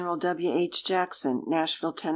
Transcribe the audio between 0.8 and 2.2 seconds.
Jackson, Nashville, Tenn.